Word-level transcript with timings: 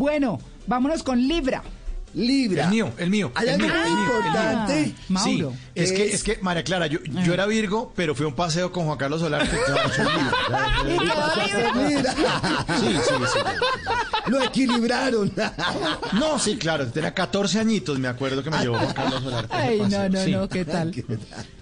Bueno, 0.00 0.38
vámonos 0.68 1.02
con 1.02 1.18
Libra. 1.26 1.64
Libra. 2.14 2.64
El 2.64 2.70
mío, 2.70 2.92
el 2.98 3.10
mío. 3.10 3.32
Hay 3.34 3.48
el 3.48 3.54
algo 3.54 3.66
mío, 3.66 3.74
muy 3.74 3.86
el 3.86 3.92
mío, 3.92 3.98
el 3.98 3.98
mío. 3.98 4.16
importante. 4.22 4.94
Ah, 4.96 5.00
Mauro. 5.08 5.50
Sí, 5.50 5.56
es 5.74 5.92
que, 5.92 6.04
Es- 6.06 6.14
es 6.14 6.22
que, 6.22 6.38
María 6.42 6.62
Clara, 6.64 6.86
yo, 6.86 7.00
yo 7.04 7.34
era 7.34 7.44
Virgo, 7.46 7.92
pero 7.96 8.14
fui 8.14 8.24
a 8.24 8.28
un 8.28 8.34
paseo 8.34 8.70
con 8.70 8.84
Juan 8.86 8.96
Carlos 8.98 9.20
Solar. 9.20 9.48
que 9.48 9.56
Libra. 11.88 12.14
Sí, 12.80 12.86
sí, 12.86 13.14
sí. 13.32 13.38
Lo 14.30 14.42
equilibraron. 14.44 15.32
No, 16.12 16.38
sí, 16.38 16.56
claro, 16.56 16.86
tenía 16.88 17.12
14 17.12 17.58
añitos, 17.58 17.98
me 17.98 18.06
acuerdo 18.08 18.44
que 18.44 18.50
me 18.50 18.58
llevó 18.58 18.78
Juan 18.78 18.94
Carlos 18.94 19.22
Solar. 19.24 19.46
Ay, 19.50 19.80
no, 19.90 20.08
no, 20.08 20.24
sí. 20.24 20.30
no, 20.32 20.48
¿qué 20.48 20.64
tal? 20.64 20.94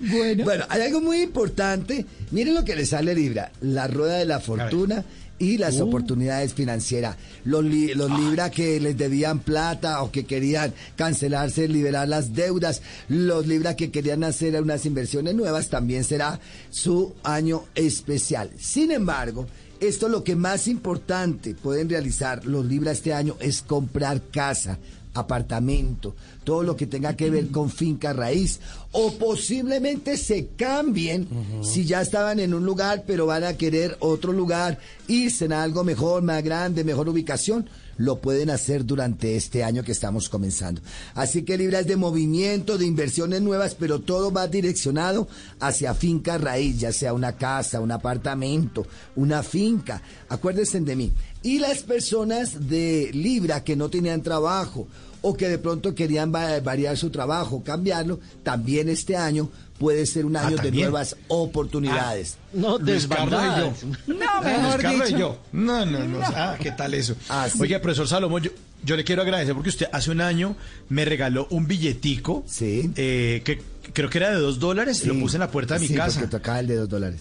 Bueno, 0.00 0.44
Bueno, 0.44 0.66
hay 0.68 0.82
algo 0.82 1.00
muy 1.00 1.22
importante. 1.22 2.04
Miren 2.30 2.54
lo 2.54 2.64
que 2.64 2.76
le 2.76 2.84
sale 2.84 3.12
a 3.12 3.14
Libra. 3.14 3.52
La 3.62 3.86
rueda 3.86 4.16
de 4.16 4.26
la 4.26 4.38
fortuna 4.40 5.02
y 5.38 5.56
las 5.58 5.80
oportunidades 5.80 6.54
financieras. 6.54 7.16
Los, 7.44 7.64
li- 7.64 7.94
los 7.94 8.10
Libra 8.18 8.50
que 8.50 8.80
les 8.80 8.96
debían 8.96 9.38
plata 9.38 10.02
o 10.02 10.10
que 10.10 10.24
querían 10.24 10.74
cancelarse, 10.96 11.68
liberar 11.68 12.08
las 12.08 12.34
deudas. 12.34 12.82
Los 13.08 13.46
Libra 13.46 13.76
que 13.76 13.90
querían 13.90 14.24
hacer 14.24 14.60
unas 14.60 14.84
inversiones 14.86 15.34
nuevas 15.34 15.68
también 15.68 16.04
será 16.04 16.40
su 16.70 17.14
año 17.22 17.64
especial. 17.74 18.50
Sin 18.58 18.90
embargo, 18.90 19.46
esto 19.80 20.08
lo 20.08 20.24
que 20.24 20.36
más 20.36 20.68
importante 20.68 21.54
pueden 21.54 21.88
realizar 21.88 22.44
los 22.46 22.64
Libra 22.64 22.92
este 22.92 23.12
año 23.12 23.36
es 23.40 23.62
comprar 23.62 24.22
casa 24.30 24.78
apartamento, 25.14 26.14
todo 26.44 26.62
lo 26.62 26.76
que 26.76 26.86
tenga 26.86 27.16
que 27.16 27.30
ver 27.30 27.48
con 27.48 27.70
finca 27.70 28.12
raíz, 28.12 28.60
o 28.92 29.12
posiblemente 29.12 30.16
se 30.16 30.48
cambien 30.56 31.28
si 31.62 31.84
ya 31.84 32.00
estaban 32.00 32.38
en 32.40 32.54
un 32.54 32.64
lugar 32.64 33.04
pero 33.06 33.26
van 33.26 33.44
a 33.44 33.54
querer 33.54 33.96
otro 34.00 34.32
lugar, 34.32 34.78
irse 35.08 35.52
a 35.52 35.62
algo 35.62 35.84
mejor, 35.84 36.22
más 36.22 36.42
grande, 36.42 36.84
mejor 36.84 37.08
ubicación, 37.08 37.68
lo 37.98 38.20
pueden 38.20 38.48
hacer 38.48 38.86
durante 38.86 39.36
este 39.36 39.62
año 39.62 39.82
que 39.82 39.92
estamos 39.92 40.28
comenzando. 40.30 40.80
Así 41.14 41.42
que 41.42 41.58
Libra 41.58 41.80
es 41.80 41.86
de 41.86 41.96
movimiento, 41.96 42.78
de 42.78 42.86
inversiones 42.86 43.42
nuevas, 43.42 43.74
pero 43.74 44.00
todo 44.00 44.32
va 44.32 44.48
direccionado 44.48 45.28
hacia 45.60 45.92
finca 45.94 46.38
raíz, 46.38 46.78
ya 46.80 46.92
sea 46.92 47.12
una 47.12 47.36
casa, 47.36 47.80
un 47.80 47.90
apartamento, 47.92 48.86
una 49.16 49.42
finca. 49.42 50.00
Acuérdense 50.28 50.80
de 50.80 50.96
mí. 50.96 51.12
Y 51.42 51.58
las 51.58 51.82
personas 51.82 52.68
de 52.68 53.10
Libra 53.12 53.62
que 53.64 53.76
no 53.76 53.90
tenían 53.90 54.22
trabajo 54.22 54.86
o 55.20 55.36
que 55.36 55.48
de 55.48 55.58
pronto 55.58 55.94
querían 55.94 56.32
va- 56.32 56.60
variar 56.60 56.96
su 56.96 57.10
trabajo, 57.10 57.62
cambiarlo, 57.64 58.20
también 58.44 58.88
este 58.88 59.16
año 59.16 59.50
puede 59.78 60.04
ser 60.06 60.26
un 60.26 60.36
Ah, 60.36 60.46
año 60.46 60.56
de 60.56 60.70
nuevas 60.72 61.16
oportunidades. 61.28 62.36
No, 62.52 62.78
Luis 62.78 63.06
Carlos 63.06 63.40
y 63.40 63.44
desbandadas. 63.44 63.80
yo. 63.80 63.86
no, 64.14 64.42
Luis 64.42 64.84
mejor 64.84 65.04
dicho. 65.06 65.18
yo. 65.18 65.38
No, 65.52 65.86
no, 65.86 66.04
no. 66.04 66.18
Ah, 66.22 66.56
¿qué 66.60 66.72
tal 66.72 66.94
eso? 66.94 67.14
Ah, 67.28 67.48
sí. 67.50 67.58
Oiga, 67.60 67.80
profesor 67.80 68.08
Salomón, 68.08 68.42
yo, 68.42 68.50
yo 68.84 68.96
le 68.96 69.04
quiero 69.04 69.22
agradecer 69.22 69.54
porque 69.54 69.68
usted 69.70 69.88
hace 69.92 70.10
un 70.10 70.20
año 70.20 70.56
me 70.88 71.04
regaló 71.04 71.46
un 71.50 71.66
billetico. 71.66 72.44
Sí. 72.46 72.90
eh, 72.96 73.42
que 73.44 73.60
creo 73.92 74.10
que 74.10 74.18
era 74.18 74.30
de 74.30 74.36
dos 74.36 74.58
dólares. 74.58 75.04
Lo 75.06 75.14
Sí. 75.14 75.20
puse 75.20 75.36
en 75.36 75.40
la 75.40 75.50
puerta 75.50 75.74
de 75.74 75.80
mi 75.80 75.88
Sí, 75.88 75.94
casa. 75.94 76.20
porque 76.20 76.36
tocaba 76.36 76.60
el 76.60 76.66
de 76.66 76.76
dos 76.76 76.88
dólares. 76.88 77.20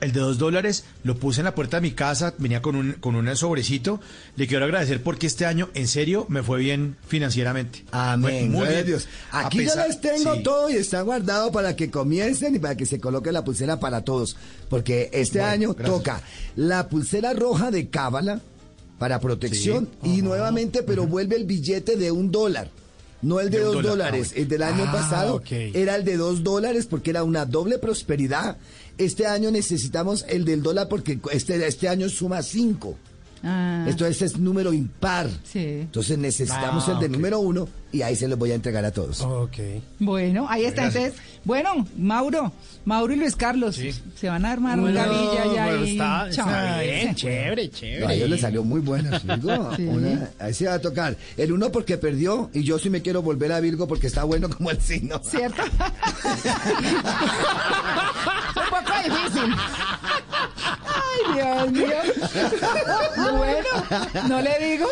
El 0.00 0.12
de 0.12 0.20
dos 0.20 0.38
dólares 0.38 0.84
lo 1.04 1.16
puse 1.16 1.40
en 1.40 1.44
la 1.46 1.54
puerta 1.54 1.78
de 1.78 1.80
mi 1.82 1.92
casa, 1.92 2.34
venía 2.38 2.62
con 2.62 2.76
un, 2.76 2.92
con 2.94 3.14
un 3.16 3.34
sobrecito. 3.36 4.00
Le 4.36 4.46
quiero 4.46 4.64
agradecer 4.64 5.02
porque 5.02 5.26
este 5.26 5.46
año, 5.46 5.68
en 5.74 5.88
serio, 5.88 6.26
me 6.28 6.42
fue 6.42 6.58
bien 6.60 6.96
financieramente. 7.06 7.84
Amén. 7.90 8.50
Muy 8.52 8.66
bien. 8.68 8.86
Dios. 8.86 9.08
Aquí 9.32 9.58
pesar- 9.58 9.76
ya 9.76 9.86
les 9.88 10.00
tengo 10.00 10.34
sí. 10.34 10.42
todo 10.42 10.70
y 10.70 10.74
está 10.74 11.02
guardado 11.02 11.50
para 11.52 11.76
que 11.76 11.90
comiencen 11.90 12.54
y 12.54 12.58
para 12.58 12.76
que 12.76 12.86
se 12.86 13.00
coloque 13.00 13.32
la 13.32 13.44
pulsera 13.44 13.80
para 13.80 14.02
todos. 14.02 14.36
Porque 14.68 15.10
este 15.12 15.38
Bueno, 15.38 15.52
año 15.52 15.74
gracias. 15.74 15.96
toca 15.96 16.22
la 16.56 16.88
pulsera 16.88 17.32
roja 17.34 17.70
de 17.70 17.88
Cábala 17.88 18.40
para 18.98 19.20
protección 19.20 19.88
y 20.02 20.22
nuevamente, 20.22 20.82
pero 20.82 21.06
vuelve 21.06 21.36
el 21.36 21.44
billete 21.44 21.96
de 21.96 22.10
un 22.10 22.30
dólar. 22.32 22.68
No 23.20 23.40
el 23.40 23.50
de, 23.50 23.60
dos 23.60 23.74
dólar, 23.74 23.90
dólares. 23.90 24.30
ah. 24.32 24.38
El 24.40 24.48
del 24.48 24.62
año 24.62 24.84
Ah, 24.86 24.92
pasado 24.92 25.42
era 25.50 25.96
el 25.96 26.04
de 26.04 26.16
dos 26.16 26.42
dólares 26.44 26.86
porque 26.86 27.10
era 27.10 27.24
una 27.24 27.44
doble 27.46 27.78
prosperidad. 27.78 28.56
Este 28.96 29.26
año 29.26 29.50
necesitamos 29.50 30.24
el 30.28 30.44
del 30.44 30.62
dólar 30.62 30.88
porque 30.88 31.18
este, 31.32 31.66
este 31.66 31.88
año 31.88 32.08
suma 32.08 32.42
cinco. 32.42 32.96
Ah, 33.42 33.84
Esto 33.88 34.04
es, 34.06 34.20
es 34.22 34.38
número 34.38 34.72
impar. 34.72 35.28
Sí. 35.44 35.60
Entonces 35.82 36.18
necesitamos 36.18 36.88
Ah, 36.88 36.92
el 36.92 36.98
de 36.98 37.08
número 37.08 37.38
uno 37.40 37.68
y 37.92 38.02
ahí 38.02 38.16
se 38.16 38.28
los 38.28 38.38
voy 38.38 38.50
a 38.52 38.54
entregar 38.54 38.84
a 38.84 38.90
todos. 38.90 39.20
Ok. 39.22 39.56
bueno, 40.00 40.46
ahí 40.48 40.64
está. 40.64 40.82
Gracias. 40.82 41.04
Entonces, 41.04 41.22
bueno, 41.44 41.86
Mauro, 41.96 42.52
Mauro 42.84 43.12
y 43.14 43.16
Luis 43.16 43.34
Carlos 43.36 43.76
Sí. 43.76 43.90
se 44.16 44.28
van 44.28 44.44
a 44.44 44.52
armar 44.52 44.78
una 44.78 45.06
Bueno, 45.06 45.54
ya 45.54 45.64
ahí. 45.64 45.92
está, 45.92 46.28
Chao. 46.30 46.48
está 46.48 46.80
bien, 46.80 47.14
chévere, 47.14 47.62
No, 47.64 47.68
a 47.68 47.72
chévere. 47.78 48.14
ellos 48.14 48.30
les 48.30 48.40
salió 48.40 48.64
muy 48.64 48.80
buena, 48.80 49.18
Virgo. 49.18 49.70
Sí. 49.76 49.84
Una- 49.84 50.30
ahí 50.38 50.52
se 50.54 50.66
va 50.66 50.74
a 50.74 50.78
tocar. 50.80 51.16
El 51.36 51.52
uno 51.52 51.70
porque 51.72 51.96
perdió 51.96 52.50
y 52.52 52.62
yo 52.64 52.78
sí 52.78 52.90
me 52.90 53.00
quiero 53.02 53.22
volver 53.22 53.52
a 53.52 53.60
Virgo 53.60 53.86
porque 53.88 54.08
está 54.08 54.24
bueno 54.24 54.48
como 54.50 54.70
el 54.70 54.80
signo. 54.80 55.20
¿Cierto? 55.24 55.62
Un 58.56 58.64
poco 58.70 58.92
difícil. 59.04 59.54
Ay, 61.40 61.70
Dios 61.70 61.72
mío. 61.72 61.96
Bueno, 63.36 63.68
no 64.28 64.40
le 64.40 64.58
digo. 64.58 64.86